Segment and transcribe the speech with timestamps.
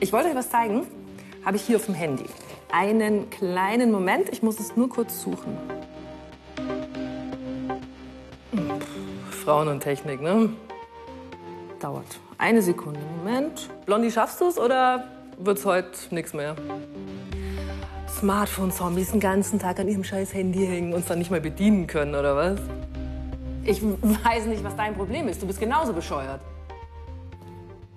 [0.00, 0.86] Ich wollte euch was zeigen.
[1.44, 2.24] Habe ich hier auf dem Handy.
[2.70, 4.28] Einen kleinen Moment.
[4.30, 5.56] Ich muss es nur kurz suchen.
[9.44, 10.50] Frauen und Technik, ne?
[11.80, 12.20] Dauert.
[12.38, 13.00] Eine Sekunde.
[13.24, 13.68] Moment.
[13.86, 15.04] Blondie, schaffst du es oder
[15.36, 16.54] wird's heute nichts mehr?
[18.20, 21.88] Smartphone-Zombies den ganzen Tag an ihrem scheiß Handy hängen und uns dann nicht mehr bedienen
[21.88, 22.60] können, oder was?
[23.64, 25.42] Ich weiß nicht, was dein Problem ist.
[25.42, 26.40] Du bist genauso bescheuert.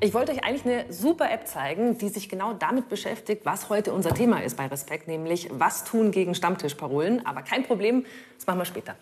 [0.03, 3.93] Ich wollte euch eigentlich eine super App zeigen, die sich genau damit beschäftigt, was heute
[3.93, 7.23] unser Thema ist bei Respekt, nämlich was tun gegen Stammtischparolen.
[7.23, 8.03] Aber kein Problem,
[8.35, 8.95] das machen wir später.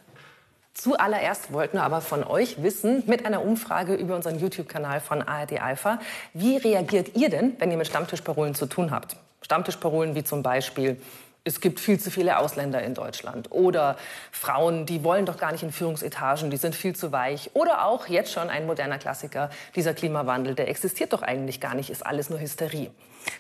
[0.73, 5.61] Zuallererst wollten wir aber von euch wissen, mit einer Umfrage über unseren YouTube-Kanal von ARD
[5.61, 5.99] Alpha,
[6.33, 9.15] wie reagiert ihr denn, wenn ihr mit Stammtischparolen zu tun habt?
[9.41, 11.01] Stammtischparolen wie zum Beispiel,
[11.49, 13.51] es gibt viel zu viele Ausländer in Deutschland.
[13.51, 13.97] Oder
[14.31, 17.51] Frauen, die wollen doch gar nicht in Führungsetagen, die sind viel zu weich.
[17.53, 21.89] Oder auch jetzt schon ein moderner Klassiker, dieser Klimawandel, der existiert doch eigentlich gar nicht,
[21.89, 22.91] ist alles nur Hysterie.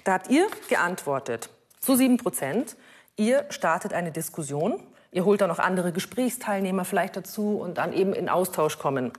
[0.03, 2.75] Da habt ihr geantwortet, zu sieben Prozent,
[3.15, 8.13] ihr startet eine Diskussion Ihr holt dann noch andere Gesprächsteilnehmer vielleicht dazu und dann eben
[8.13, 9.11] in Austausch kommen.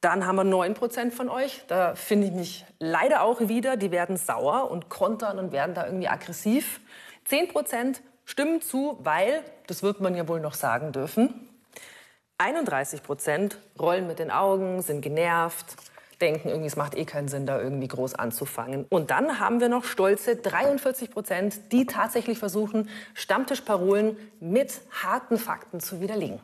[0.00, 1.62] Dann haben wir 9 Prozent von euch.
[1.68, 3.76] Da finde ich mich leider auch wieder.
[3.76, 6.80] Die werden sauer und kontern und werden da irgendwie aggressiv.
[7.24, 11.48] 10 Prozent stimmen zu, weil, das wird man ja wohl noch sagen dürfen,
[12.38, 15.76] 31 Prozent rollen mit den Augen, sind genervt,
[16.20, 18.86] denken, irgendwie, es macht eh keinen Sinn, da irgendwie groß anzufangen.
[18.88, 25.80] Und dann haben wir noch stolze 43 Prozent, die tatsächlich versuchen, Stammtischparolen mit harten Fakten
[25.80, 26.40] zu widerlegen.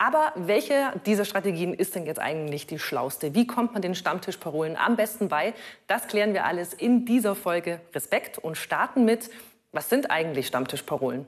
[0.00, 3.34] Aber welche dieser Strategien ist denn jetzt eigentlich die schlauste?
[3.34, 5.54] Wie kommt man den Stammtischparolen am besten bei?
[5.88, 9.28] Das klären wir alles in dieser Folge Respekt und starten mit,
[9.72, 11.26] was sind eigentlich Stammtischparolen?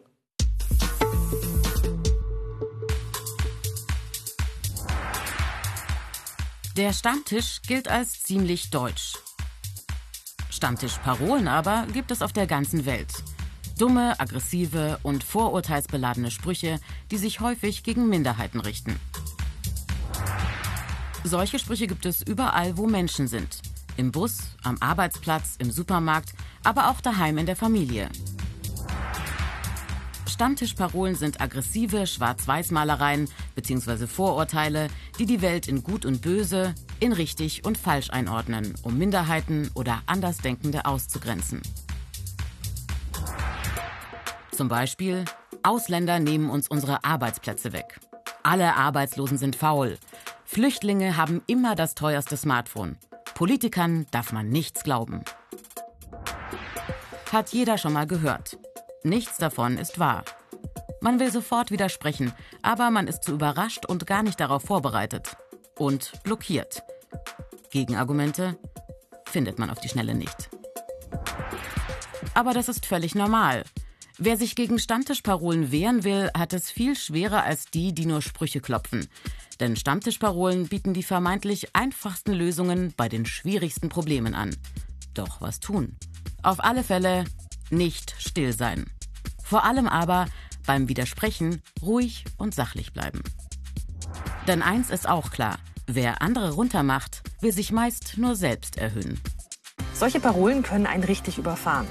[6.77, 9.19] Der Stammtisch gilt als ziemlich deutsch.
[10.51, 13.13] Stammtischparolen aber gibt es auf der ganzen Welt.
[13.79, 16.81] Dumme, aggressive und vorurteilsbeladene Sprüche,
[17.11, 18.99] die sich häufig gegen Minderheiten richten.
[21.25, 23.61] Solche Sprüche gibt es überall, wo Menschen sind.
[23.97, 26.33] Im Bus, am Arbeitsplatz, im Supermarkt,
[26.65, 28.09] aber auch daheim in der Familie.
[30.27, 34.07] Stammtischparolen sind aggressive Schwarz-Weiß-Malereien bzw.
[34.07, 39.71] Vorurteile, die die Welt in Gut und Böse, in richtig und falsch einordnen, um Minderheiten
[39.75, 41.61] oder Andersdenkende auszugrenzen.
[44.51, 45.27] Zum Beispiel,
[45.63, 48.01] Ausländer nehmen uns unsere Arbeitsplätze weg.
[48.43, 49.99] Alle Arbeitslosen sind faul.
[50.45, 52.97] Flüchtlinge haben immer das teuerste Smartphone.
[53.41, 55.25] Politikern darf man nichts glauben.
[57.33, 58.59] Hat jeder schon mal gehört.
[59.03, 60.27] Nichts davon ist wahr.
[61.01, 65.39] Man will sofort widersprechen, aber man ist zu überrascht und gar nicht darauf vorbereitet.
[65.79, 66.83] Und blockiert.
[67.71, 68.59] Gegenargumente
[69.25, 70.51] findet man auf die Schnelle nicht.
[72.35, 73.65] Aber das ist völlig normal.
[74.23, 78.61] Wer sich gegen Stammtischparolen wehren will, hat es viel schwerer als die, die nur Sprüche
[78.61, 79.09] klopfen.
[79.61, 84.55] Denn Stammtischparolen bieten die vermeintlich einfachsten Lösungen bei den schwierigsten Problemen an.
[85.15, 85.97] Doch was tun?
[86.43, 87.25] Auf alle Fälle
[87.71, 88.91] nicht still sein.
[89.43, 90.27] Vor allem aber
[90.67, 93.23] beim Widersprechen ruhig und sachlich bleiben.
[94.47, 99.19] Denn eins ist auch klar, wer andere runtermacht, will sich meist nur selbst erhöhen.
[99.95, 101.87] Solche Parolen können einen richtig überfahren.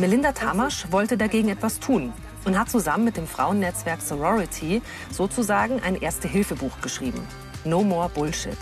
[0.00, 2.14] Melinda Tamasch wollte dagegen etwas tun
[2.46, 4.80] und hat zusammen mit dem Frauennetzwerk Sorority
[5.12, 7.20] sozusagen ein Erste-Hilfe-Buch geschrieben.
[7.66, 8.56] No More Bullshit.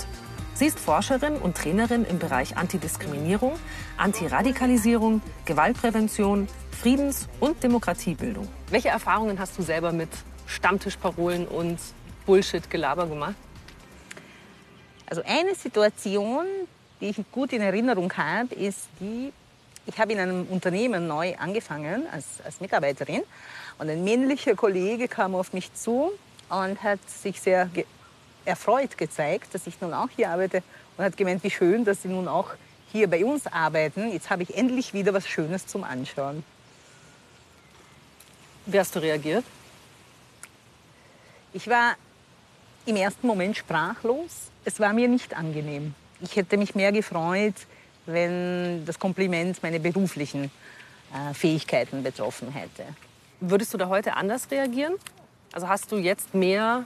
[0.55, 3.53] Sie ist Forscherin und Trainerin im Bereich Antidiskriminierung,
[3.99, 8.49] Antiradikalisierung, Gewaltprävention, Friedens- und Demokratiebildung.
[8.71, 10.09] Welche Erfahrungen hast du selber mit
[10.49, 11.79] Stammtischparolen und
[12.27, 13.37] Bullshit-Gelaber gemacht?
[15.07, 16.47] Also eine Situation,
[17.01, 19.33] die ich gut in Erinnerung habe, ist die,
[19.89, 23.23] ich habe in einem Unternehmen neu angefangen als, als Mitarbeiterin
[23.79, 26.13] und ein männlicher Kollege kam auf mich zu
[26.51, 27.71] und hat sich sehr
[28.45, 30.63] erfreut gezeigt, dass ich nun auch hier arbeite
[30.97, 32.51] und hat gemeint, wie schön, dass Sie nun auch
[32.93, 34.13] hier bei uns arbeiten.
[34.13, 36.45] Jetzt habe ich endlich wieder was Schönes zum Anschauen.
[38.67, 39.45] Wie hast du reagiert?
[41.55, 41.97] Ich war
[42.85, 44.51] im ersten Moment sprachlos.
[44.67, 45.95] Es war mir nicht angenehm.
[46.21, 47.55] Ich hätte mich mehr gefreut,
[48.09, 50.51] wenn das Kompliment meine beruflichen
[51.13, 52.85] äh, Fähigkeiten betroffen hätte.
[53.41, 54.95] Würdest du da heute anders reagieren?
[55.53, 56.85] Also hast du jetzt mehr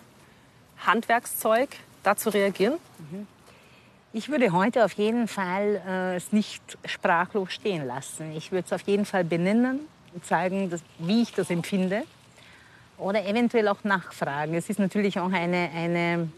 [0.79, 1.71] Handwerkszeug,
[2.03, 2.75] da zu reagieren?
[2.99, 3.27] Mhm.
[4.13, 8.37] Ich würde heute auf jeden Fall äh, es nicht sprachlos stehen lassen.
[8.37, 9.81] Ich würde es auf jeden Fall benennen
[10.13, 12.03] und zeigen, dass, wie ich das empfinde.
[12.99, 14.55] Oder eventuell auch nachfragen.
[14.55, 16.29] Es ist natürlich auch eine, eine,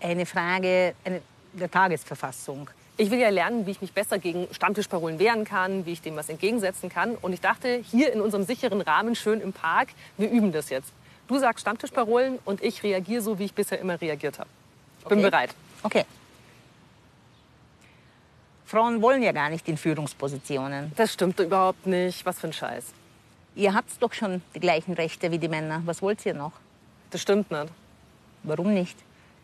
[0.00, 1.22] eine Frage eine,
[1.54, 2.68] der Tagesverfassung.
[3.00, 6.16] Ich will ja lernen, wie ich mich besser gegen Stammtischparolen wehren kann, wie ich dem
[6.16, 7.14] was entgegensetzen kann.
[7.14, 10.92] Und ich dachte, hier in unserem sicheren Rahmen, schön im Park, wir üben das jetzt.
[11.28, 14.50] Du sagst Stammtischparolen und ich reagiere so, wie ich bisher immer reagiert habe.
[15.00, 15.30] Ich bin Okay.
[15.30, 15.54] bereit.
[15.84, 16.04] Okay.
[18.66, 20.92] Frauen wollen ja gar nicht in Führungspositionen.
[20.96, 22.26] Das stimmt überhaupt nicht.
[22.26, 22.86] Was für ein Scheiß.
[23.54, 25.82] Ihr habt doch schon die gleichen Rechte wie die Männer.
[25.84, 26.52] Was wollt ihr noch?
[27.10, 27.68] Das stimmt nicht.
[28.42, 28.96] Warum nicht?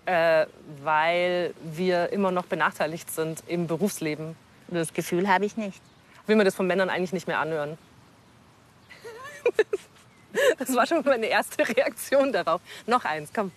[0.06, 0.46] Äh,
[0.82, 4.36] weil wir immer noch benachteiligt sind im Berufsleben.
[4.68, 5.80] Das Gefühl habe ich nicht.
[6.26, 7.78] Will mir das von Männern eigentlich nicht mehr anhören.
[10.58, 12.60] Das war schon meine erste Reaktion darauf.
[12.86, 13.52] Noch eins, komm.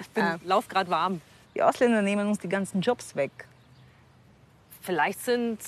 [0.00, 0.38] Ich bin, Ah.
[0.44, 1.20] lauf gerade warm.
[1.54, 3.30] Die Ausländer nehmen uns die ganzen Jobs weg.
[4.80, 5.58] Vielleicht sind,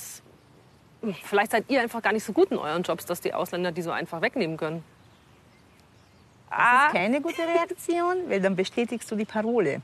[1.24, 3.82] vielleicht seid ihr einfach gar nicht so gut in euren Jobs, dass die Ausländer die
[3.82, 4.82] so einfach wegnehmen können.
[6.48, 9.82] Das ist keine gute Reaktion, weil dann bestätigst du die Parole.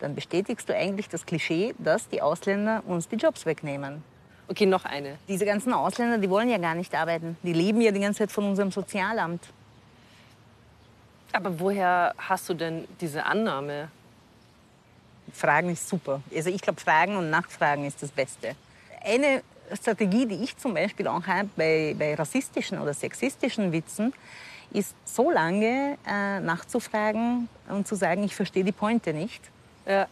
[0.00, 4.02] Dann bestätigst du eigentlich das Klischee, dass die Ausländer uns die Jobs wegnehmen.
[4.48, 5.16] Okay, noch eine.
[5.28, 7.36] Diese ganzen Ausländer, die wollen ja gar nicht arbeiten.
[7.42, 9.44] Die leben ja die ganze Zeit von unserem Sozialamt.
[11.32, 13.90] Aber woher hast du denn diese Annahme?
[15.32, 16.20] Fragen ist super.
[16.34, 18.56] Also ich glaube, Fragen und Nachfragen ist das Beste.
[19.04, 19.42] Eine
[19.72, 24.12] Strategie, die ich zum Beispiel auch habe bei, bei rassistischen oder sexistischen Witzen,
[24.72, 29.40] ist so lange äh, nachzufragen und zu sagen, ich verstehe die Pointe nicht,
[29.90, 30.06] Ja,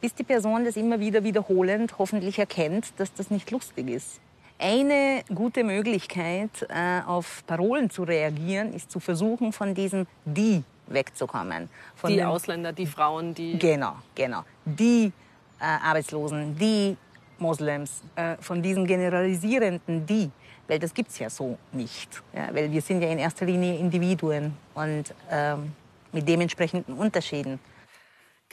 [0.00, 4.18] bis die Person das immer wieder wiederholend hoffentlich erkennt, dass das nicht lustig ist.
[4.58, 11.68] Eine gute Möglichkeit, äh, auf Parolen zu reagieren, ist zu versuchen, von diesem die wegzukommen.
[11.96, 13.58] Von die Ausländer, die Frauen, die.
[13.58, 14.44] Genau, genau.
[14.64, 15.12] Die
[15.60, 16.96] äh, Arbeitslosen, die
[17.38, 20.30] Moslems, äh, von diesem generalisierenden die,
[20.66, 22.22] weil das gibt's ja so nicht.
[22.32, 25.72] Ja, weil wir sind ja in erster Linie Individuen und ähm,
[26.12, 27.58] mit dementsprechenden Unterschieden.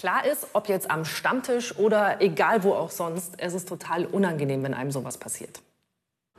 [0.01, 4.63] Klar ist, ob jetzt am Stammtisch oder egal wo auch sonst, es ist total unangenehm,
[4.63, 5.61] wenn einem sowas passiert.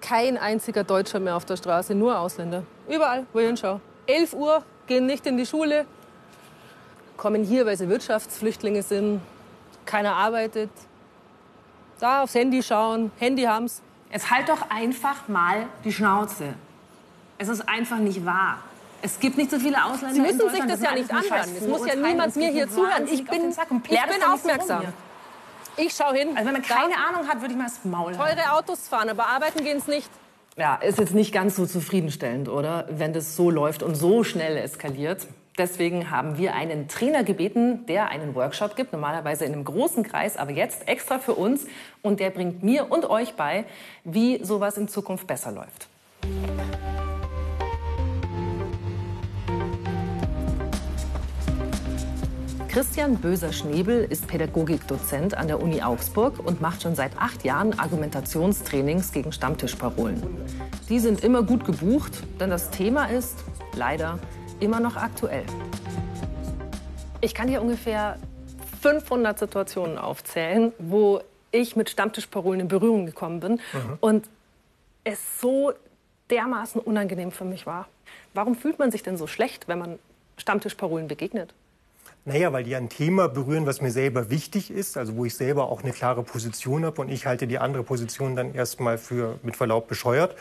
[0.00, 2.64] Kein einziger Deutscher mehr auf der Straße, nur Ausländer.
[2.88, 3.80] Überall, wo ich hinschaue.
[4.08, 5.86] 11 Uhr, gehen nicht in die Schule,
[7.16, 9.20] kommen hier, weil sie Wirtschaftsflüchtlinge sind.
[9.86, 10.70] Keiner arbeitet.
[12.00, 13.80] Da aufs Handy schauen, Handy haben's.
[14.10, 16.54] Jetzt halt doch einfach mal die Schnauze.
[17.38, 18.58] Es ist einfach nicht wahr.
[19.02, 21.56] Es gibt nicht so viele Ausländer Sie müssen sich das sind ja nicht anhören.
[21.56, 23.06] Es muss ja niemand Es mir hier zuhören.
[23.10, 24.84] Ich bin, ich bin aufmerksam.
[25.76, 26.28] Ich schau hin.
[26.36, 28.36] Also wenn man keine Ahnung hat, würde ich mal das Maul halten.
[28.36, 30.08] teure Autos fahren, aber arbeiten gehen's nicht.
[30.56, 32.86] Ja, ist jetzt nicht ganz so zufriedenstellend, oder?
[32.90, 35.26] Wenn das so läuft und so schnell eskaliert.
[35.58, 40.36] Deswegen haben wir einen Trainer gebeten, der einen Workshop gibt, normalerweise in einem großen Kreis,
[40.36, 41.66] aber jetzt extra für uns.
[42.02, 43.64] Und der bringt mir und euch bei,
[44.04, 45.88] wie sowas in Zukunft besser läuft.
[52.72, 59.12] Christian Böser-Schnebel ist Pädagogikdozent an der Uni Augsburg und macht schon seit acht Jahren Argumentationstrainings
[59.12, 60.22] gegen Stammtischparolen.
[60.88, 63.44] Die sind immer gut gebucht, denn das Thema ist
[63.76, 64.18] leider
[64.58, 65.44] immer noch aktuell.
[67.20, 68.18] Ich kann hier ungefähr
[68.80, 71.20] 500 Situationen aufzählen, wo
[71.50, 73.60] ich mit Stammtischparolen in Berührung gekommen bin
[74.00, 74.30] und
[75.04, 75.74] es so
[76.30, 77.86] dermaßen unangenehm für mich war.
[78.32, 79.98] Warum fühlt man sich denn so schlecht, wenn man
[80.38, 81.52] Stammtischparolen begegnet?
[82.24, 85.68] Naja, weil die ein Thema berühren, was mir selber wichtig ist, also wo ich selber
[85.68, 89.56] auch eine klare Position habe und ich halte die andere Position dann erstmal für mit
[89.56, 90.36] Verlaub bescheuert.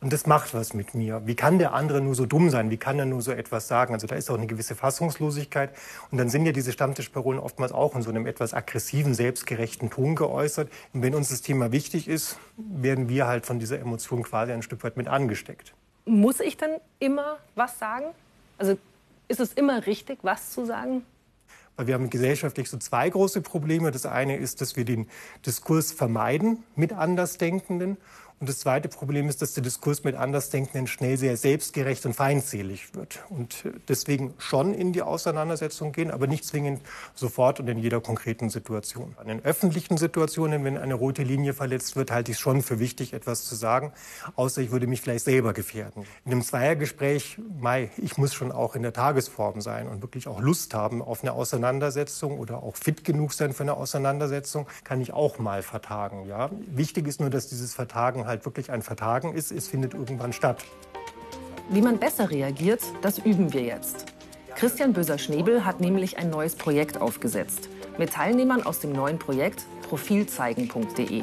[0.00, 1.22] Und das macht was mit mir.
[1.26, 2.70] Wie kann der andere nur so dumm sein?
[2.70, 3.94] Wie kann er nur so etwas sagen?
[3.94, 5.70] Also da ist auch eine gewisse Fassungslosigkeit.
[6.12, 10.14] Und dann sind ja diese Stammtischparolen oftmals auch in so einem etwas aggressiven, selbstgerechten Ton
[10.14, 10.70] geäußert.
[10.92, 14.62] Und wenn uns das Thema wichtig ist, werden wir halt von dieser Emotion quasi ein
[14.62, 15.74] Stück weit mit angesteckt.
[16.04, 18.06] Muss ich dann immer was sagen?
[18.56, 18.78] Also
[19.28, 21.04] ist es immer richtig, was zu sagen?
[21.80, 23.92] Wir haben gesellschaftlich so zwei große Probleme.
[23.92, 25.06] Das eine ist, dass wir den
[25.46, 27.98] Diskurs vermeiden mit Andersdenkenden.
[28.40, 32.94] Und das zweite Problem ist, dass der Diskurs mit Andersdenkenden schnell sehr selbstgerecht und feindselig
[32.94, 33.24] wird.
[33.30, 36.80] Und deswegen schon in die Auseinandersetzung gehen, aber nicht zwingend
[37.14, 39.16] sofort und in jeder konkreten Situation.
[39.26, 43.12] In öffentlichen Situationen, wenn eine rote Linie verletzt wird, halte ich es schon für wichtig,
[43.12, 43.92] etwas zu sagen,
[44.36, 46.04] außer ich würde mich vielleicht selber gefährden.
[46.24, 50.40] In einem Zweiergespräch, Mai, ich muss schon auch in der Tagesform sein und wirklich auch
[50.40, 55.12] Lust haben auf eine Auseinandersetzung oder auch fit genug sein für eine Auseinandersetzung, kann ich
[55.12, 56.26] auch mal vertagen.
[56.26, 56.50] Ja?
[56.68, 59.50] Wichtig ist nur, dass dieses Vertagen halt wirklich ein Vertagen ist.
[59.50, 60.64] Es findet irgendwann statt.
[61.70, 64.06] Wie man besser reagiert, das üben wir jetzt.
[64.54, 67.68] Christian Böser-Schnebel hat nämlich ein neues Projekt aufgesetzt.
[67.98, 71.22] Mit Teilnehmern aus dem neuen Projekt profilzeigen.de.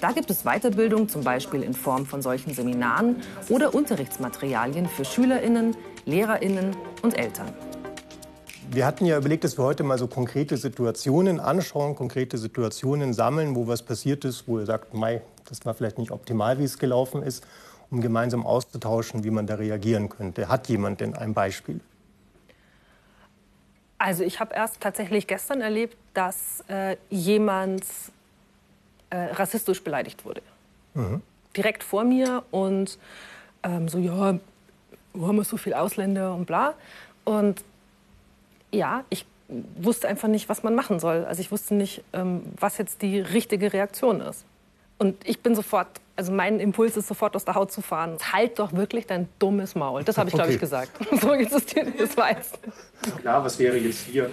[0.00, 3.16] Da gibt es Weiterbildung, zum Beispiel in Form von solchen Seminaren
[3.48, 7.52] oder Unterrichtsmaterialien für SchülerInnen, LehrerInnen und Eltern.
[8.70, 13.56] Wir hatten ja überlegt, dass wir heute mal so konkrete Situationen anschauen, konkrete Situationen sammeln,
[13.56, 16.78] wo was passiert ist, wo ihr sagt, Mai, das war vielleicht nicht optimal, wie es
[16.78, 17.46] gelaufen ist,
[17.90, 20.48] um gemeinsam auszutauschen, wie man da reagieren könnte.
[20.48, 21.80] Hat jemand denn ein Beispiel?
[23.98, 27.84] Also ich habe erst tatsächlich gestern erlebt, dass äh, jemand
[29.10, 30.42] äh, rassistisch beleidigt wurde.
[30.94, 31.22] Mhm.
[31.56, 32.98] Direkt vor mir und
[33.64, 34.38] ähm, so, ja,
[35.14, 36.74] wo haben wir so viele Ausländer und bla.
[37.24, 37.64] Und
[38.70, 41.24] ja, ich wusste einfach nicht, was man machen soll.
[41.24, 44.44] Also ich wusste nicht, ähm, was jetzt die richtige Reaktion ist.
[44.98, 48.16] Und ich bin sofort, also mein Impuls ist sofort aus der Haut zu fahren.
[48.32, 50.02] Halt doch wirklich dein dummes Maul.
[50.02, 50.42] Das habe ich, okay.
[50.42, 50.90] glaube ich, gesagt.
[51.20, 52.58] so ist dir das weißt.
[53.20, 54.30] Klar, was wäre jetzt hier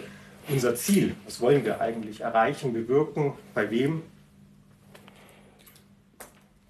[0.49, 1.15] unser Ziel?
[1.25, 3.33] Was wollen wir eigentlich erreichen, bewirken?
[3.53, 4.01] Bei wem?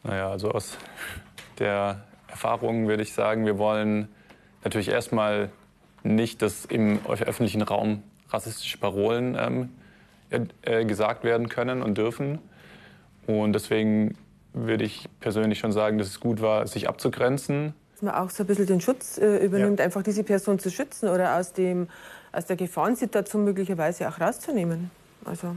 [0.04, 0.78] Naja, also aus
[1.58, 4.10] der Erfahrung würde ich sagen, wir wollen
[4.64, 5.50] natürlich erstmal
[6.04, 9.70] nicht, dass im öffentlichen Raum rassistische Parolen ähm,
[10.62, 12.40] äh, gesagt werden können und dürfen.
[13.28, 14.18] Und deswegen
[14.54, 17.74] würde ich persönlich schon sagen, dass es gut war, sich abzugrenzen.
[17.94, 19.86] Dass man auch so ein bisschen den Schutz äh, übernimmt, ja.
[19.86, 21.88] einfach diese Person zu schützen oder aus, dem,
[22.32, 24.92] aus der Gefahrensituation möglicherweise auch rauszunehmen.
[25.26, 25.56] Also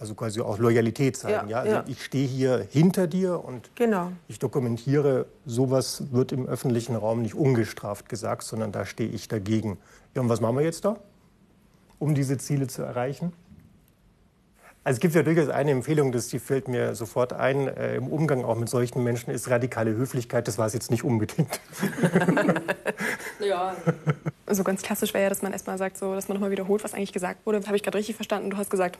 [0.00, 1.48] also quasi auch Loyalität zeigen.
[1.50, 1.60] Ja, ja?
[1.60, 1.84] Also ja.
[1.86, 4.12] ich stehe hier hinter dir und genau.
[4.28, 9.76] ich dokumentiere, sowas wird im öffentlichen Raum nicht ungestraft gesagt, sondern da stehe ich dagegen.
[10.14, 10.96] Ja, und was machen wir jetzt da,
[11.98, 13.34] um diese Ziele zu erreichen?
[14.82, 18.06] Also es gibt ja durchaus eine Empfehlung, das die fällt mir sofort ein, äh, im
[18.06, 20.48] Umgang auch mit solchen Menschen ist radikale Höflichkeit.
[20.48, 21.60] Das war es jetzt nicht unbedingt.
[23.40, 23.76] ja.
[24.46, 26.94] Also ganz klassisch wäre ja, dass man erstmal sagt, so, dass man nochmal wiederholt, was
[26.94, 27.60] eigentlich gesagt wurde.
[27.66, 28.48] Habe ich gerade richtig verstanden?
[28.48, 28.96] Du hast gesagt,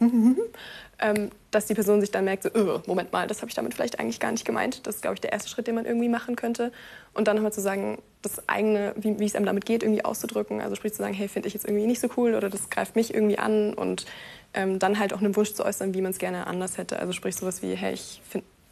[0.99, 3.73] ähm, dass die Person sich dann merkt, so, oh, Moment mal, das habe ich damit
[3.73, 4.87] vielleicht eigentlich gar nicht gemeint.
[4.87, 6.73] Das ist, glaube ich, der erste Schritt, den man irgendwie machen könnte.
[7.15, 10.61] Und dann nochmal zu sagen, das eigene, wie, wie es einem damit geht, irgendwie auszudrücken.
[10.61, 12.97] Also sprich zu sagen, hey, finde ich jetzt irgendwie nicht so cool oder das greift
[12.97, 14.05] mich irgendwie an und
[14.55, 16.99] ähm, dann halt auch einen Wunsch zu äußern, wie man es gerne anders hätte.
[16.99, 18.21] Also sprich sowas wie, hey, ich,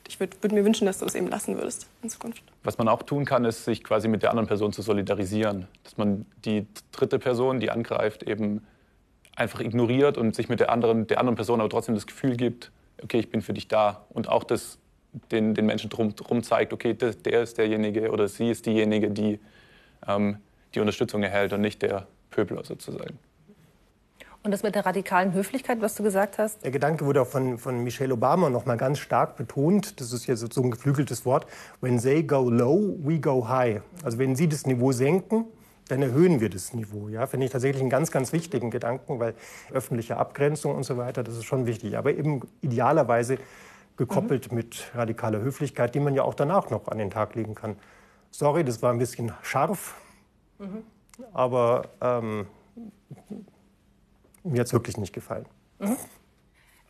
[0.08, 2.42] ich würde würd mir wünschen, dass du das eben lassen würdest in Zukunft.
[2.64, 5.68] Was man auch tun kann, ist, sich quasi mit der anderen Person zu solidarisieren.
[5.84, 8.66] Dass man die dritte Person, die angreift, eben
[9.36, 12.72] einfach ignoriert und sich mit der anderen, der anderen Person aber trotzdem das Gefühl gibt,
[13.02, 14.04] okay, ich bin für dich da.
[14.10, 14.78] Und auch das
[15.30, 19.10] den, den Menschen drum, drum zeigt, okay, der, der ist derjenige oder sie ist diejenige,
[19.10, 19.38] die
[20.06, 20.38] ähm,
[20.74, 23.18] die Unterstützung erhält und nicht der Pöbler sozusagen.
[24.48, 26.64] Und das mit der radikalen Höflichkeit, was du gesagt hast?
[26.64, 30.00] Der Gedanke wurde auch von, von Michelle Obama noch mal ganz stark betont.
[30.00, 31.46] Das ist ja so ein geflügeltes Wort.
[31.82, 33.82] When they go low, we go high.
[34.02, 35.44] Also wenn sie das Niveau senken,
[35.88, 37.10] dann erhöhen wir das Niveau.
[37.10, 39.34] Ja, finde ich tatsächlich einen ganz, ganz wichtigen Gedanken, weil
[39.70, 41.98] öffentliche Abgrenzung und so weiter, das ist schon wichtig.
[41.98, 43.36] Aber eben idealerweise
[43.98, 44.56] gekoppelt mhm.
[44.56, 47.76] mit radikaler Höflichkeit, die man ja auch danach noch an den Tag legen kann.
[48.30, 50.00] Sorry, das war ein bisschen scharf,
[50.58, 50.84] mhm.
[51.34, 52.46] aber ähm,
[54.48, 55.46] mir hat es wirklich nicht gefallen.
[55.78, 55.96] Mhm.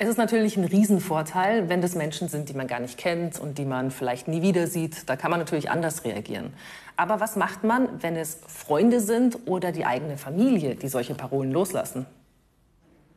[0.01, 3.59] Es ist natürlich ein Riesenvorteil, wenn das Menschen sind, die man gar nicht kennt und
[3.59, 5.09] die man vielleicht nie wieder sieht.
[5.09, 6.53] Da kann man natürlich anders reagieren.
[6.97, 11.51] Aber was macht man, wenn es Freunde sind oder die eigene Familie, die solche Parolen
[11.51, 12.07] loslassen?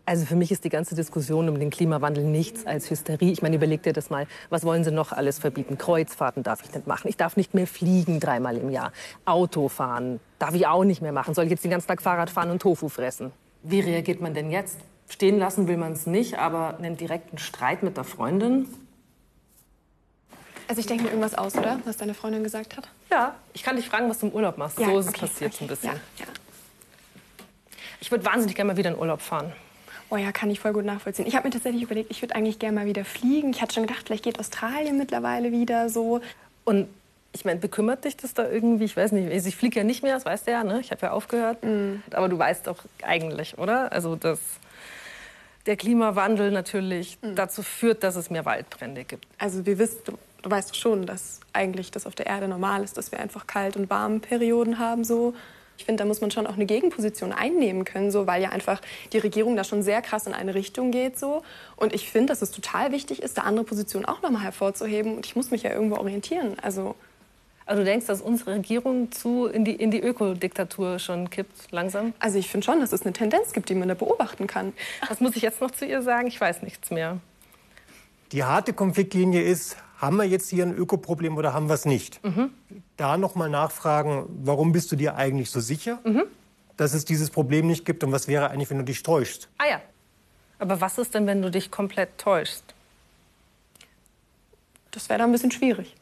[0.05, 3.31] Also für mich ist die ganze Diskussion um den Klimawandel nichts als Hysterie.
[3.31, 4.25] Ich meine, überleg dir das mal.
[4.49, 5.77] Was wollen sie noch alles verbieten?
[5.77, 7.07] Kreuzfahrten darf ich nicht machen.
[7.07, 8.91] Ich darf nicht mehr fliegen dreimal im Jahr.
[9.23, 11.35] Auto fahren darf ich auch nicht mehr machen.
[11.35, 13.31] Soll ich jetzt den ganzen Tag Fahrrad fahren und Tofu fressen?
[13.63, 14.77] Wie reagiert man denn jetzt?
[15.09, 18.67] Stehen lassen will man es nicht, aber einen direkten Streit mit der Freundin?
[20.67, 21.81] Also ich denke mir irgendwas aus, oder?
[21.83, 22.87] Was deine Freundin gesagt hat?
[23.11, 24.79] Ja, ich kann dich fragen, was du im Urlaub machst.
[24.79, 25.63] Ja, so ist okay, es passiert okay.
[25.65, 25.89] ein bisschen.
[25.89, 26.25] Ja, ja.
[27.99, 29.51] Ich würde wahnsinnig gerne mal wieder in Urlaub fahren.
[30.09, 31.27] Oh ja, kann ich voll gut nachvollziehen.
[31.27, 33.51] Ich habe mir tatsächlich überlegt, ich würde eigentlich gerne mal wieder fliegen.
[33.51, 36.21] Ich hatte schon gedacht, vielleicht geht Australien mittlerweile wieder so.
[36.63, 36.87] Und
[37.33, 38.83] ich meine, bekümmert dich das da irgendwie?
[38.83, 39.31] Ich weiß nicht.
[39.31, 40.79] Also ich fliege ja nicht mehr, das weißt du ja, ne?
[40.81, 41.63] Ich habe ja aufgehört.
[41.63, 42.01] Mm.
[42.11, 43.91] Aber du weißt doch eigentlich, oder?
[43.91, 44.39] Also, dass
[45.65, 47.35] der Klimawandel natürlich mm.
[47.35, 49.25] dazu führt, dass es mehr Waldbrände gibt.
[49.37, 52.97] Also, wir wissen, du, du weißt schon, dass eigentlich das auf der Erde normal ist,
[52.97, 55.33] dass wir einfach kalt und warme Perioden haben so.
[55.77, 58.81] Ich finde, da muss man schon auch eine Gegenposition einnehmen können, so, weil ja einfach
[59.13, 61.17] die Regierung da schon sehr krass in eine Richtung geht.
[61.17, 61.43] So.
[61.75, 65.15] Und ich finde, dass es total wichtig ist, da andere Positionen auch nochmal hervorzuheben.
[65.15, 66.57] Und ich muss mich ja irgendwo orientieren.
[66.61, 66.95] Also,
[67.71, 72.13] also du denkst, dass unsere Regierung zu in die, in die Ökodiktatur schon kippt, langsam?
[72.19, 74.73] Also ich finde schon, dass es eine Tendenz gibt, die man da beobachten kann.
[75.07, 76.27] Was muss ich jetzt noch zu ihr sagen?
[76.27, 77.19] Ich weiß nichts mehr.
[78.33, 82.21] Die harte Konfliktlinie ist, haben wir jetzt hier ein Ökoproblem oder haben wir es nicht?
[82.25, 82.49] Mhm.
[82.97, 86.23] Da nochmal nachfragen, warum bist du dir eigentlich so sicher, mhm.
[86.75, 89.47] dass es dieses Problem nicht gibt und was wäre eigentlich, wenn du dich täuschst?
[89.59, 89.81] Ah ja.
[90.59, 92.65] Aber was ist denn, wenn du dich komplett täuschst?
[94.91, 95.95] Das wäre dann ein bisschen schwierig.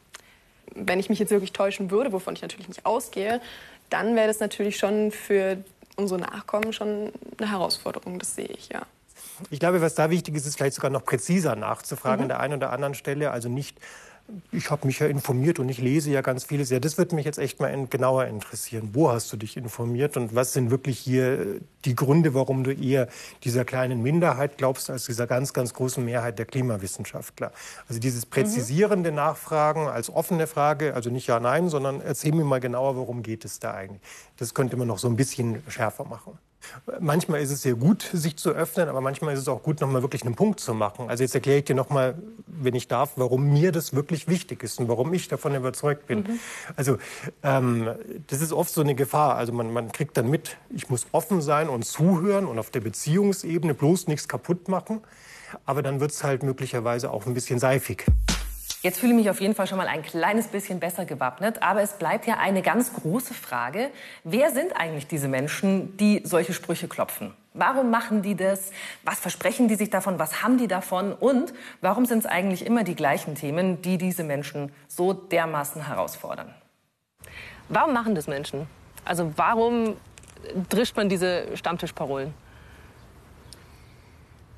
[0.74, 3.40] Wenn ich mich jetzt wirklich täuschen würde, wovon ich natürlich nicht ausgehe,
[3.88, 5.58] dann wäre das natürlich schon für
[5.96, 8.82] unsere Nachkommen schon eine Herausforderung, das sehe ich, ja.
[9.50, 12.22] Ich glaube, was da wichtig ist, ist vielleicht sogar noch präziser nachzufragen mhm.
[12.22, 13.30] an der einen oder anderen Stelle.
[13.30, 13.78] Also nicht
[14.52, 16.70] ich habe mich ja informiert und ich lese ja ganz vieles.
[16.70, 18.90] Ja, das würde mich jetzt echt mal genauer interessieren.
[18.92, 23.08] Wo hast du dich informiert und was sind wirklich hier die Gründe, warum du eher
[23.44, 27.52] dieser kleinen Minderheit glaubst, als dieser ganz, ganz großen Mehrheit der Klimawissenschaftler?
[27.88, 32.60] Also dieses präzisierende Nachfragen als offene Frage, also nicht ja, nein, sondern erzähl mir mal
[32.60, 34.02] genauer, worum geht es da eigentlich.
[34.36, 36.38] Das könnte man noch so ein bisschen schärfer machen.
[37.00, 40.02] Manchmal ist es sehr gut, sich zu öffnen, aber manchmal ist es auch gut, nochmal
[40.02, 41.08] wirklich einen Punkt zu machen.
[41.08, 44.78] Also jetzt erkläre ich dir nochmal, wenn ich darf, warum mir das wirklich wichtig ist
[44.78, 46.20] und warum ich davon überzeugt bin.
[46.20, 46.38] Mhm.
[46.76, 46.98] Also
[47.42, 47.90] ähm,
[48.26, 49.36] das ist oft so eine Gefahr.
[49.36, 52.80] Also man, man kriegt dann mit, ich muss offen sein und zuhören und auf der
[52.80, 55.00] Beziehungsebene bloß nichts kaputt machen.
[55.64, 58.06] Aber dann wird es halt möglicherweise auch ein bisschen seifig.
[58.82, 61.62] Jetzt fühle ich mich auf jeden Fall schon mal ein kleines bisschen besser gewappnet.
[61.62, 63.90] Aber es bleibt ja eine ganz große Frage.
[64.24, 67.34] Wer sind eigentlich diese Menschen, die solche Sprüche klopfen?
[67.52, 68.70] Warum machen die das?
[69.02, 70.18] Was versprechen die sich davon?
[70.18, 71.12] Was haben die davon?
[71.12, 76.54] Und warum sind es eigentlich immer die gleichen Themen, die diese Menschen so dermaßen herausfordern?
[77.68, 78.66] Warum machen das Menschen?
[79.04, 79.96] Also warum
[80.70, 82.32] drischt man diese Stammtischparolen?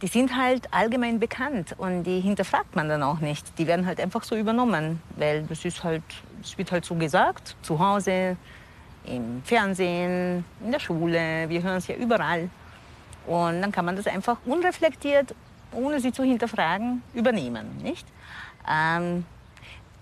[0.03, 3.57] Die sind halt allgemein bekannt und die hinterfragt man dann auch nicht.
[3.59, 6.03] Die werden halt einfach so übernommen, weil das ist halt,
[6.43, 8.37] es wird halt so gesagt, zu Hause,
[9.05, 12.51] im Fernsehen, in der Schule, wir hören es ja überall.
[13.27, 15.35] Und dann kann man das einfach unreflektiert,
[15.73, 18.07] ohne sie zu hinterfragen, übernehmen, nicht?
[18.69, 19.25] Ähm,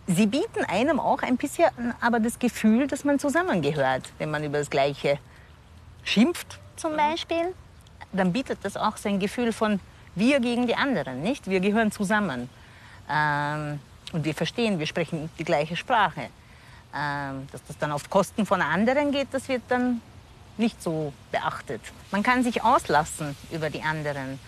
[0.07, 1.67] sie bieten einem auch ein bisschen
[2.01, 5.19] aber das Gefühl, dass man zusammengehört, wenn man über das Gleiche
[6.05, 7.55] schimpft zum Beispiel
[8.13, 9.81] dann bietet das auch so ein Gefühl von
[10.15, 11.49] wir gegen die anderen, nicht?
[11.49, 12.49] Wir gehören zusammen.
[13.09, 13.81] Ähm,
[14.13, 16.29] und wir verstehen, wir sprechen die gleiche Sprache.
[16.95, 20.01] Ähm, dass das dann auf Kosten von anderen geht, das wird dann
[20.57, 21.81] nicht so beachtet.
[22.11, 24.41] Man kann sich auslassen über die anderen.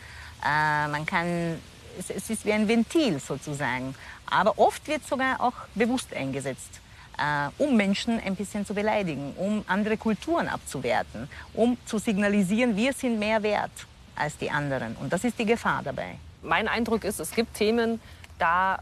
[0.44, 1.58] Äh, man kann,
[1.98, 3.94] es, es, ist wie ein Ventil sozusagen.
[4.26, 6.80] Aber oft wird sogar auch bewusst eingesetzt,
[7.16, 12.92] äh, um Menschen ein bisschen zu beleidigen, um andere Kulturen abzuwerten, um zu signalisieren, wir
[12.92, 14.96] sind mehr wert als die anderen.
[14.96, 16.16] Und das ist die Gefahr dabei.
[16.42, 18.00] Mein Eindruck ist, es gibt Themen,
[18.38, 18.78] da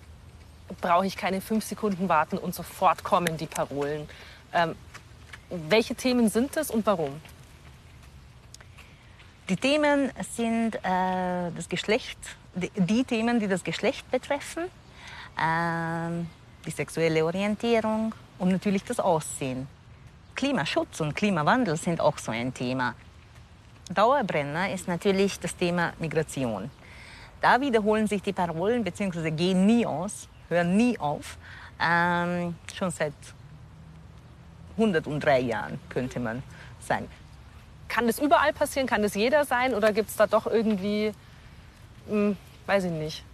[0.80, 4.08] brauche ich keine fünf Sekunden warten und sofort kommen die Parolen.
[4.52, 4.74] Ähm,
[5.50, 7.20] welche Themen sind es und warum?
[9.48, 12.18] Die Themen sind äh, das Geschlecht,
[12.54, 14.64] die, die, Themen, die das Geschlecht betreffen,
[15.36, 16.24] äh,
[16.64, 19.66] die sexuelle Orientierung und natürlich das Aussehen.
[20.36, 22.94] Klimaschutz und Klimawandel sind auch so ein Thema.
[23.90, 26.70] Dauerbrenner ist natürlich das Thema Migration.
[27.40, 29.32] Da wiederholen sich die Parolen bzw.
[29.32, 31.38] gehen nie aus, hören nie auf.
[31.82, 33.14] Ähm, schon seit
[34.76, 36.42] 103 Jahren könnte man
[36.78, 37.08] sagen.
[37.88, 38.86] Kann das überall passieren?
[38.86, 39.74] Kann das jeder sein?
[39.74, 41.12] Oder gibt es da doch irgendwie,
[42.08, 43.24] hm, weiß ich nicht,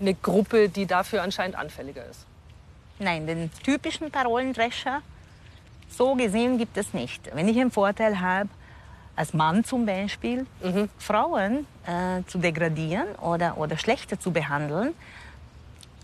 [0.00, 2.26] eine Gruppe, die dafür anscheinend anfälliger ist?
[2.98, 5.02] Nein, den typischen Parolendrescher,
[5.88, 7.30] so gesehen gibt es nicht.
[7.34, 8.48] Wenn ich einen Vorteil habe,
[9.16, 10.88] als Mann zum Beispiel, mhm.
[10.98, 14.94] Frauen äh, zu degradieren oder, oder schlechter zu behandeln,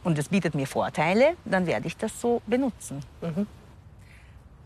[0.05, 3.01] und es bietet mir Vorteile, dann werde ich das so benutzen.
[3.21, 3.47] Mhm.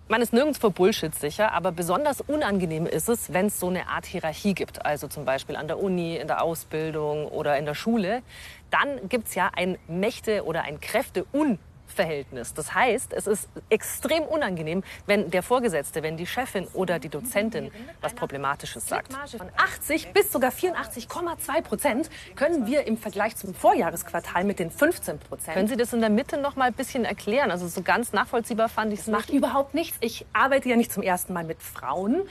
[0.09, 4.05] Man ist nirgendwo Bullshit sicher, aber besonders unangenehm ist es, wenn es so eine Art
[4.05, 8.23] Hierarchie gibt, also zum Beispiel an der Uni, in der Ausbildung oder in der Schule.
[8.71, 11.59] Dann gibt es ja ein Mächte- oder ein Kräfte-Un-
[11.93, 12.55] Verhältnis.
[12.55, 17.71] Das heißt, es ist extrem unangenehm, wenn der Vorgesetzte, wenn die Chefin oder die Dozentin
[18.01, 19.13] was Problematisches sagt.
[19.13, 25.19] Von 80 bis sogar 84,2 Prozent können wir im Vergleich zum Vorjahresquartal mit den 15
[25.19, 25.55] Prozent.
[25.55, 27.51] Können Sie das in der Mitte noch mal ein bisschen erklären?
[27.51, 29.97] Also so ganz nachvollziehbar fand ich es macht überhaupt nichts.
[30.01, 32.23] Ich arbeite ja nicht zum ersten Mal mit Frauen.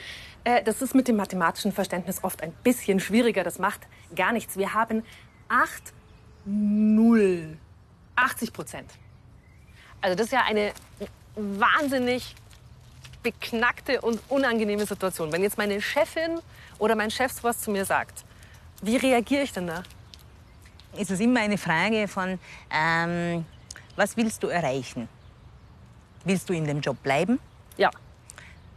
[0.43, 3.43] Äh, das ist mit dem mathematischen Verständnis oft ein bisschen schwieriger.
[3.43, 3.81] Das macht
[4.15, 4.57] gar nichts.
[4.57, 5.03] Wir haben
[5.49, 5.93] 8,
[6.45, 7.57] 0,
[8.15, 8.89] 80 Prozent.
[10.01, 10.73] Also das ist ja eine
[11.35, 12.35] wahnsinnig
[13.23, 15.31] beknackte und unangenehme Situation.
[15.31, 16.39] Wenn jetzt meine Chefin
[16.79, 18.25] oder mein Chef sowas zu mir sagt,
[18.81, 19.83] wie reagiere ich denn da?
[20.97, 22.39] Es ist immer eine Frage von,
[22.71, 23.45] ähm,
[23.95, 25.07] was willst du erreichen?
[26.25, 27.39] Willst du in dem Job bleiben?
[27.77, 27.91] Ja.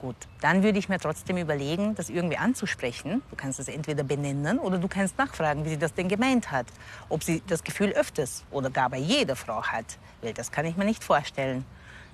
[0.05, 3.23] Gut, dann würde ich mir trotzdem überlegen, das irgendwie anzusprechen.
[3.31, 6.67] Du kannst es entweder benennen oder du kannst nachfragen, wie sie das denn gemeint hat.
[7.09, 9.87] Ob sie das Gefühl öfters oder gar bei jeder Frau hat.
[10.21, 11.65] Weil das kann ich mir nicht vorstellen,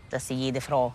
[0.08, 0.94] dass sie jede Frau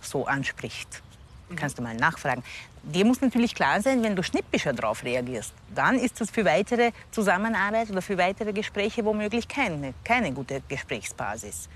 [0.00, 1.02] so anspricht.
[1.50, 1.56] Mhm.
[1.56, 2.42] Kannst du mal nachfragen.
[2.82, 6.92] Dir muss natürlich klar sein, wenn du schnippischer darauf reagierst, dann ist das für weitere
[7.10, 11.68] Zusammenarbeit oder für weitere Gespräche womöglich keine, keine gute Gesprächsbasis.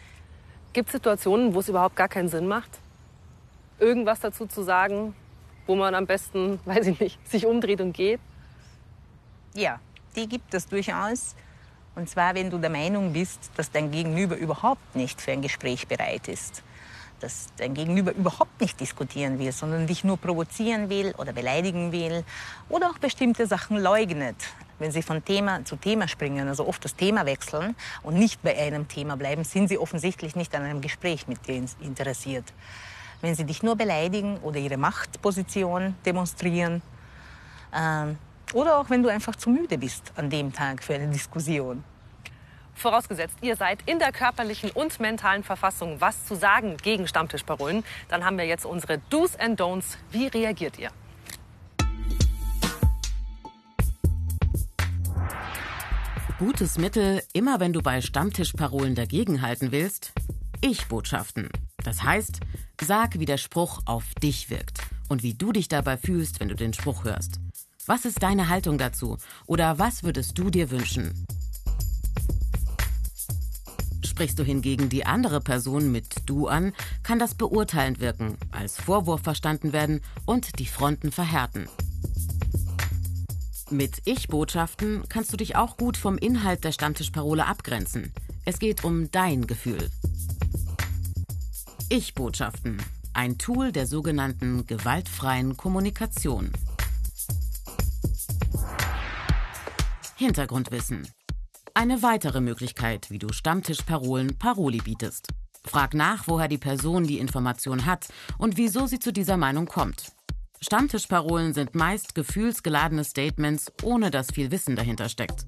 [0.72, 2.70] Gibt es Situationen, wo es überhaupt gar keinen Sinn macht?
[3.81, 5.14] Irgendwas dazu zu sagen,
[5.66, 8.21] wo man am besten, weiß ich nicht, sich umdreht und geht?
[9.55, 9.81] Ja,
[10.16, 11.35] die gibt es durchaus.
[11.97, 15.88] Und zwar, wenn du der Meinung bist, dass dein Gegenüber überhaupt nicht für ein Gespräch
[15.88, 16.62] bereit ist.
[17.19, 22.25] Dass dein Gegenüber überhaupt nicht diskutieren will, sondern dich nur provozieren will oder beleidigen will
[22.69, 24.37] oder auch bestimmte Sachen leugnet.
[24.79, 28.57] Wenn sie von Thema zu Thema springen, also oft das Thema wechseln und nicht bei
[28.57, 32.47] einem Thema bleiben, sind sie offensichtlich nicht an einem Gespräch mit dir interessiert.
[33.21, 36.83] Wenn sie dich nur beleidigen oder ihre Machtposition demonstrieren,
[37.75, 38.19] ähm,
[38.53, 41.85] oder auch wenn du einfach zu müde bist an dem Tag für eine Diskussion.
[42.75, 48.25] Vorausgesetzt, ihr seid in der körperlichen und mentalen Verfassung, was zu sagen gegen Stammtischparolen, dann
[48.25, 49.99] haben wir jetzt unsere Do's and Don'ts.
[50.11, 50.91] Wie reagiert ihr?
[56.39, 60.13] Gutes Mittel, immer wenn du bei Stammtischparolen dagegenhalten willst?
[60.63, 61.51] Ich-Botschaften.
[61.85, 62.41] Das heißt,
[62.81, 66.55] sag, wie der Spruch auf dich wirkt und wie du dich dabei fühlst, wenn du
[66.55, 67.40] den Spruch hörst.
[67.87, 69.19] Was ist deine Haltung dazu?
[69.47, 71.27] Oder was würdest du dir wünschen?
[74.05, 79.23] Sprichst du hingegen die andere Person mit du an, kann das beurteilend wirken, als Vorwurf
[79.23, 81.69] verstanden werden und die Fronten verhärten.
[83.71, 88.12] Mit Ich-Botschaften kannst du dich auch gut vom Inhalt der Stammtischparole abgrenzen.
[88.45, 89.90] Es geht um dein Gefühl.
[91.92, 92.81] Ich-Botschaften.
[93.14, 96.53] Ein Tool der sogenannten gewaltfreien Kommunikation.
[100.14, 101.09] Hintergrundwissen.
[101.74, 105.26] Eine weitere Möglichkeit, wie du Stammtischparolen Paroli bietest.
[105.64, 108.07] Frag nach, woher die Person die Information hat
[108.38, 110.12] und wieso sie zu dieser Meinung kommt.
[110.61, 115.44] Stammtischparolen sind meist gefühlsgeladene Statements, ohne dass viel Wissen dahinter steckt.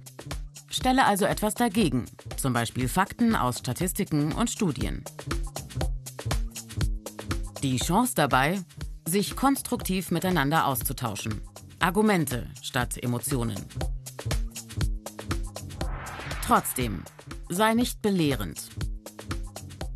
[0.69, 5.05] Stelle also etwas dagegen, zum Beispiel Fakten aus Statistiken und Studien.
[7.63, 8.61] Die Chance dabei,
[9.07, 11.41] sich konstruktiv miteinander auszutauschen.
[11.79, 13.55] Argumente statt Emotionen.
[16.45, 17.05] Trotzdem,
[17.49, 18.69] sei nicht belehrend.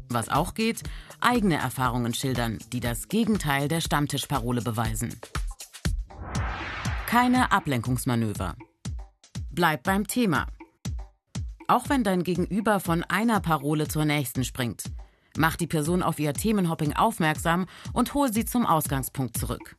[0.08, 0.84] Was auch geht,
[1.20, 5.20] eigene Erfahrungen schildern, die das Gegenteil der Stammtischparole beweisen.
[7.06, 8.54] Keine Ablenkungsmanöver.
[9.50, 10.46] Bleib beim Thema.
[11.66, 14.84] Auch wenn dein Gegenüber von einer Parole zur nächsten springt,
[15.38, 19.76] mach die Person auf ihr Themenhopping aufmerksam und hol sie zum Ausgangspunkt zurück.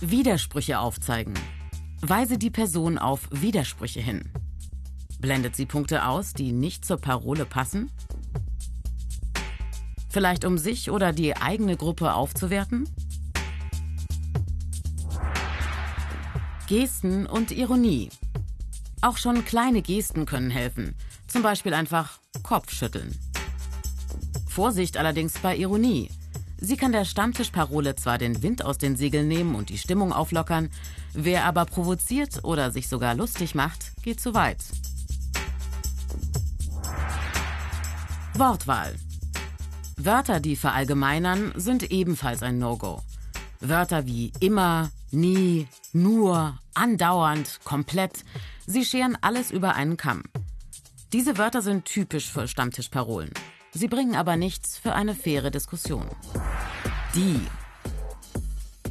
[0.00, 1.34] Widersprüche aufzeigen.
[2.02, 4.30] Weise die Person auf Widersprüche hin.
[5.18, 7.90] Blendet sie Punkte aus, die nicht zur Parole passen?
[10.10, 12.88] Vielleicht um sich oder die eigene Gruppe aufzuwerten?
[16.66, 18.10] Gesten und Ironie.
[19.00, 20.94] Auch schon kleine Gesten können helfen.
[21.26, 23.14] Zum Beispiel einfach Kopfschütteln.
[24.48, 26.10] Vorsicht allerdings bei Ironie.
[26.58, 30.70] Sie kann der Stammtischparole zwar den Wind aus den Segeln nehmen und die Stimmung auflockern,
[31.12, 34.64] wer aber provoziert oder sich sogar lustig macht, geht zu weit.
[38.34, 38.94] Wortwahl.
[39.98, 43.02] Wörter, die verallgemeinern, sind ebenfalls ein No-Go.
[43.60, 48.24] Wörter wie immer, nie, nur, andauernd, komplett,
[48.66, 50.22] sie scheren alles über einen Kamm.
[51.16, 53.30] Diese Wörter sind typisch für Stammtischparolen.
[53.72, 56.06] Sie bringen aber nichts für eine faire Diskussion.
[57.14, 57.40] Die.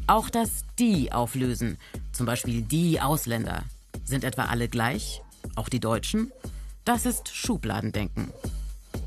[0.08, 1.78] Auch das die auflösen,
[2.14, 3.62] zum Beispiel die Ausländer.
[4.06, 5.22] Sind etwa alle gleich?
[5.56, 6.32] Auch die Deutschen?
[6.84, 8.32] Das ist Schubladendenken.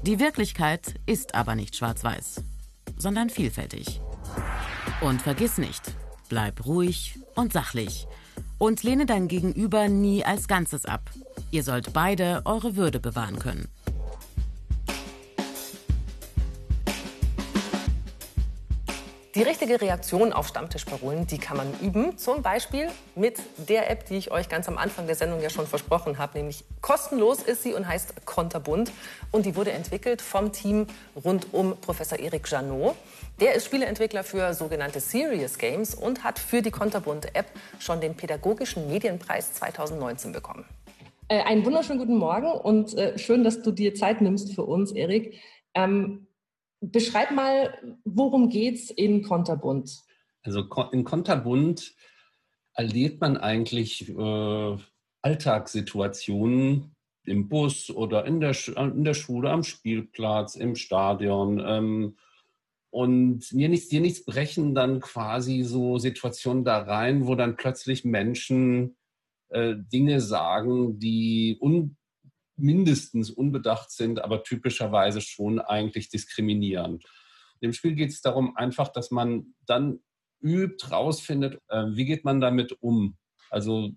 [0.04, 2.44] Die Wirklichkeit ist aber nicht schwarz-weiß,
[2.98, 4.00] sondern vielfältig.
[5.00, 5.82] Und vergiss nicht,
[6.28, 8.06] bleib ruhig und sachlich
[8.58, 11.02] und lehne dein Gegenüber nie als Ganzes ab.
[11.50, 13.68] Ihr sollt beide eure Würde bewahren können.
[19.38, 22.18] Die richtige Reaktion auf Stammtischparolen, die kann man üben.
[22.18, 25.68] Zum Beispiel mit der App, die ich euch ganz am Anfang der Sendung ja schon
[25.68, 26.38] versprochen habe.
[26.38, 28.90] Nämlich kostenlos ist sie und heißt Konterbund.
[29.30, 30.88] Und die wurde entwickelt vom Team
[31.24, 32.96] rund um Professor Eric Janot.
[33.40, 37.46] Der ist Spieleentwickler für sogenannte Serious Games und hat für die Konterbund-App
[37.78, 40.64] schon den Pädagogischen Medienpreis 2019 bekommen.
[41.28, 44.90] Äh, einen wunderschönen guten Morgen und äh, schön, dass du dir Zeit nimmst für uns,
[44.90, 45.38] Erik.
[45.74, 46.26] Ähm,
[46.80, 50.02] Beschreib mal, worum geht's in Konterbund?
[50.42, 51.94] Also in Konterbund
[52.72, 54.76] erlebt man eigentlich äh,
[55.22, 61.62] Alltagssituationen im Bus oder in der, in der Schule, am Spielplatz, im Stadion.
[61.64, 62.16] Ähm,
[62.90, 68.04] und mir nichts, dir nichts brechen dann quasi so Situationen da rein, wo dann plötzlich
[68.04, 68.96] Menschen
[69.50, 71.97] äh, Dinge sagen, die un,
[72.58, 77.04] mindestens unbedacht sind, aber typischerweise schon eigentlich diskriminierend.
[77.62, 80.00] Dem Spiel geht es darum einfach, dass man dann
[80.40, 83.16] übt, rausfindet, äh, wie geht man damit um.
[83.50, 83.90] Also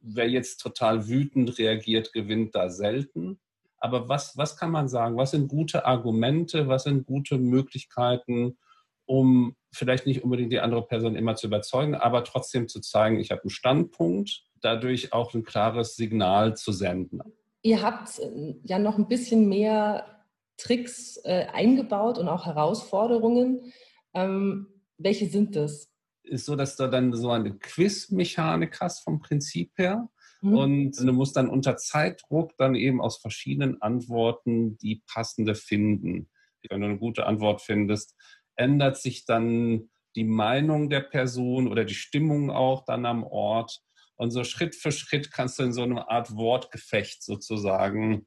[0.00, 3.40] wer jetzt total wütend reagiert, gewinnt da selten.
[3.78, 5.16] Aber was, was kann man sagen?
[5.16, 6.68] Was sind gute Argumente?
[6.68, 8.56] Was sind gute Möglichkeiten,
[9.04, 13.30] um vielleicht nicht unbedingt die andere Person immer zu überzeugen, aber trotzdem zu zeigen, ich
[13.30, 17.20] habe einen Standpunkt, dadurch auch ein klares Signal zu senden.
[17.66, 20.24] Ihr habt äh, ja noch ein bisschen mehr
[20.56, 23.72] Tricks äh, eingebaut und auch Herausforderungen.
[24.14, 25.92] Ähm, welche sind das?
[26.22, 30.08] Ist so, dass du dann so eine Quiz-Mechanik hast vom Prinzip her.
[30.42, 30.54] Mhm.
[30.56, 36.30] Und du musst dann unter Zeitdruck dann eben aus verschiedenen Antworten die passende finden.
[36.70, 38.14] Wenn du eine gute Antwort findest,
[38.54, 43.82] ändert sich dann die Meinung der Person oder die Stimmung auch dann am Ort.
[44.16, 48.26] Und so Schritt für Schritt kannst du in so einer Art Wortgefecht sozusagen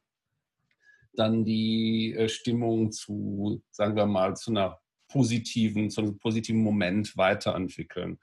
[1.13, 7.17] dann die äh, Stimmung zu, sagen wir mal, zu einer positiven, zu einem positiven Moment
[7.17, 8.19] weiterentwickeln.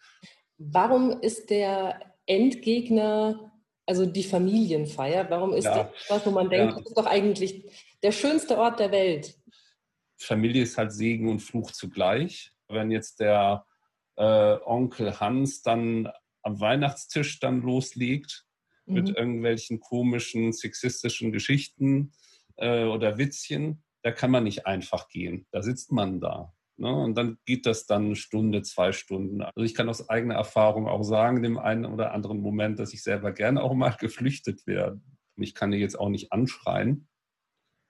[0.58, 3.52] Warum ist der Endgegner,
[3.84, 5.84] also die Familienfeier, warum ist ja.
[5.84, 6.78] das was, wo man denkt, ja.
[6.78, 7.64] das ist doch eigentlich
[8.02, 9.36] der schönste Ort der Welt?
[10.16, 12.52] Familie ist halt Segen und Fluch zugleich.
[12.68, 13.66] Wenn jetzt der
[14.16, 16.10] äh, Onkel Hans dann
[16.46, 18.46] am Weihnachtstisch dann loslegt
[18.86, 18.94] mhm.
[18.94, 22.12] mit irgendwelchen komischen, sexistischen Geschichten
[22.56, 25.46] äh, oder Witzchen, da kann man nicht einfach gehen.
[25.50, 26.54] Da sitzt man da.
[26.76, 26.94] Ne?
[26.94, 29.42] Und dann geht das dann eine Stunde, zwei Stunden.
[29.42, 32.92] Also ich kann aus eigener Erfahrung auch sagen, in dem einen oder anderen Moment, dass
[32.92, 35.00] ich selber gerne auch mal geflüchtet werde.
[35.36, 37.08] Ich kann die jetzt auch nicht anschreien.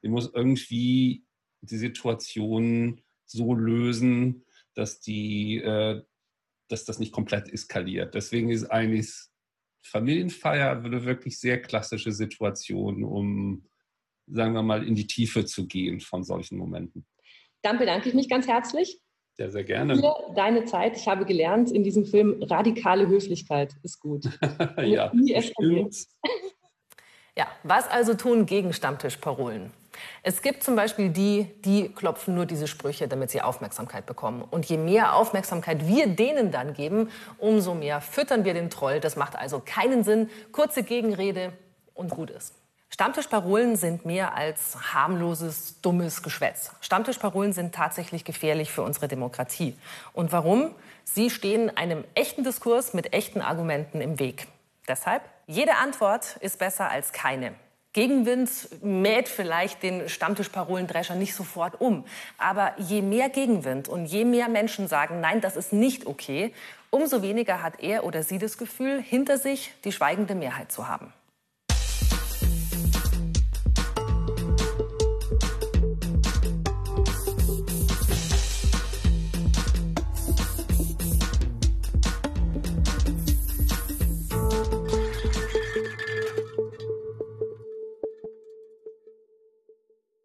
[0.02, 1.24] Ich muss irgendwie
[1.60, 6.02] die Situation so lösen, dass die, äh,
[6.68, 8.14] dass das nicht komplett eskaliert.
[8.14, 9.12] Deswegen ist eigentlich
[9.82, 13.66] Familienfeier eine wirklich sehr klassische Situation, um,
[14.26, 17.06] sagen wir mal, in die Tiefe zu gehen von solchen Momenten.
[17.62, 19.00] Dann bedanke ich mich ganz herzlich.
[19.36, 19.96] Sehr, sehr gerne.
[19.96, 20.96] Für deine Zeit.
[20.96, 24.24] Ich habe gelernt in diesem Film, radikale Höflichkeit ist gut.
[24.78, 26.06] ja, stimmt.
[27.38, 29.70] Ja, was also tun gegen Stammtischparolen?
[30.22, 34.42] Es gibt zum Beispiel die, die klopfen nur diese Sprüche, damit sie Aufmerksamkeit bekommen.
[34.42, 39.00] Und je mehr Aufmerksamkeit wir denen dann geben, umso mehr füttern wir den Troll.
[39.00, 40.30] Das macht also keinen Sinn.
[40.52, 41.52] Kurze Gegenrede
[41.94, 42.54] und gut ist.
[42.88, 46.70] Stammtischparolen sind mehr als harmloses, dummes Geschwätz.
[46.80, 49.76] Stammtischparolen sind tatsächlich gefährlich für unsere Demokratie.
[50.12, 50.74] Und warum?
[51.04, 54.48] Sie stehen einem echten Diskurs mit echten Argumenten im Weg.
[54.88, 57.54] Deshalb, jede Antwort ist besser als keine.
[57.96, 58.50] Gegenwind
[58.82, 62.04] mäht vielleicht den Stammtischparolendrescher nicht sofort um.
[62.36, 66.52] Aber je mehr Gegenwind und je mehr Menschen sagen, nein, das ist nicht okay,
[66.90, 71.10] umso weniger hat er oder sie das Gefühl, hinter sich die schweigende Mehrheit zu haben.